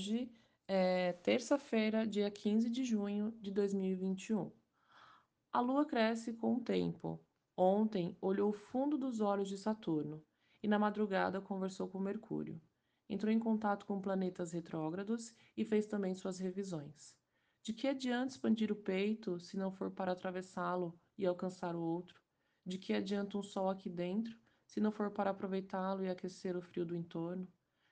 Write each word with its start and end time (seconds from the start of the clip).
Hoje 0.00 0.32
é 0.66 1.12
terça-feira, 1.12 2.06
dia 2.06 2.30
15 2.30 2.70
de 2.70 2.84
junho 2.84 3.32
de 3.32 3.50
2021. 3.50 4.50
A 5.52 5.60
lua 5.60 5.84
cresce 5.84 6.32
com 6.32 6.54
o 6.54 6.60
tempo. 6.64 7.22
Ontem 7.54 8.16
olhou 8.18 8.48
o 8.48 8.54
fundo 8.54 8.96
dos 8.96 9.20
olhos 9.20 9.46
de 9.46 9.58
Saturno 9.58 10.24
e 10.62 10.66
na 10.66 10.78
madrugada 10.78 11.38
conversou 11.38 11.86
com 11.86 12.00
Mercúrio. 12.00 12.58
Entrou 13.10 13.30
em 13.30 13.38
contato 13.38 13.84
com 13.84 14.00
planetas 14.00 14.52
retrógrados 14.52 15.34
e 15.54 15.66
fez 15.66 15.86
também 15.86 16.14
suas 16.14 16.38
revisões. 16.38 17.14
De 17.62 17.74
que 17.74 17.86
adianta 17.86 18.32
expandir 18.32 18.72
o 18.72 18.76
peito 18.76 19.38
se 19.38 19.58
não 19.58 19.70
for 19.70 19.90
para 19.90 20.12
atravessá-lo 20.12 20.98
e 21.18 21.26
alcançar 21.26 21.76
o 21.76 21.82
outro? 21.82 22.18
De 22.64 22.78
que 22.78 22.94
adianta 22.94 23.36
um 23.36 23.42
sol 23.42 23.68
aqui 23.68 23.90
dentro 23.90 24.34
se 24.64 24.80
não 24.80 24.90
for 24.90 25.10
para 25.10 25.28
aproveitá-lo 25.28 26.02
e 26.02 26.08
aquecer 26.08 26.56
o 26.56 26.62
frio 26.62 26.86
do 26.86 26.96
entorno? 26.96 27.46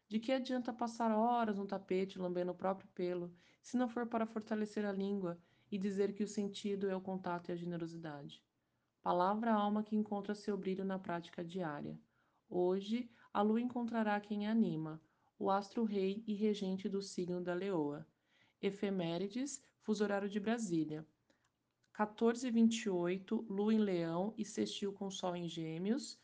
De 0.09 0.19
que 0.19 0.33
adianta 0.33 0.73
passar 0.73 1.11
horas 1.15 1.59
no 1.59 1.67
tapete 1.67 2.19
lambendo 2.19 2.53
o 2.53 2.55
próprio 2.55 2.89
pelo, 2.95 3.31
se 3.61 3.77
não 3.77 3.89
for 3.89 4.07
para 4.07 4.25
fortalecer 4.25 4.87
a 4.87 4.93
língua 4.93 5.39
e 5.71 5.77
dizer 5.77 6.15
que 6.15 6.25
o 6.25 6.29
sentido 6.29 6.89
é 6.89 6.97
o 6.97 7.01
contato 7.01 7.51
e 7.51 7.53
a 7.53 7.57
generosidade? 7.57 8.43
Palavra 9.03 9.53
alma 9.53 9.83
que 9.83 9.95
encontra 9.95 10.35
seu 10.35 10.57
brilho 10.57 10.83
na 10.83 10.99
prática 10.99 11.45
diária. 11.45 12.01
Hoje, 12.49 13.11
a 13.33 13.43
lua 13.43 13.61
encontrará 13.61 14.19
quem 14.19 14.49
anima, 14.49 14.99
o 15.39 15.51
astro-rei 15.51 16.25
e 16.27 16.33
regente 16.33 16.89
do 16.89 17.03
signo 17.03 17.43
da 17.43 17.53
leoa. 17.53 18.07
Efemérides, 18.63 19.63
fuso 19.83 20.03
horário 20.03 20.29
de 20.29 20.41
Brasília. 20.41 21.07
14h28, 21.95 23.45
lua 23.49 23.75
em 23.75 23.79
leão 23.79 24.33
e 24.39 24.45
sextil 24.45 24.93
com 24.93 25.11
sol 25.11 25.37
em 25.37 25.49
gêmeos. 25.49 26.19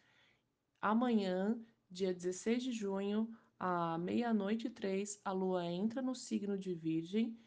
Amanhã, 0.80 1.58
dia 1.90 2.14
16 2.14 2.62
de 2.62 2.72
junho, 2.72 3.28
à 3.58 3.96
meia-noite 3.98 4.66
e 4.66 4.70
três, 4.70 5.20
a 5.24 5.32
lua 5.32 5.64
entra 5.64 6.02
no 6.02 6.14
signo 6.14 6.58
de 6.58 6.74
Virgem 6.74 7.38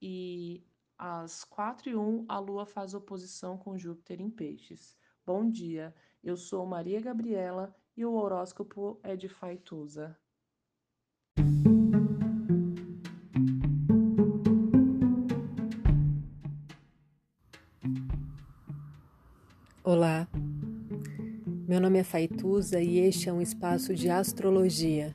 e 0.00 0.62
às 0.98 1.44
quatro 1.44 1.90
e 1.90 1.96
um, 1.96 2.24
a 2.28 2.38
lua 2.38 2.66
faz 2.66 2.94
oposição 2.94 3.56
com 3.56 3.78
Júpiter 3.78 4.20
em 4.20 4.30
Peixes. 4.30 4.96
Bom 5.24 5.48
dia, 5.48 5.94
eu 6.22 6.36
sou 6.36 6.66
Maria 6.66 7.00
Gabriela 7.00 7.74
e 7.96 8.04
o 8.04 8.12
horóscopo 8.12 9.00
é 9.02 9.16
de 9.16 9.28
Faituza. 9.28 10.16
Olá, 19.82 20.26
meu 21.68 21.80
nome 21.80 21.98
é 21.98 22.04
Faituza 22.04 22.80
e 22.80 22.98
este 22.98 23.28
é 23.28 23.32
um 23.32 23.40
espaço 23.40 23.94
de 23.94 24.08
astrologia 24.08 25.14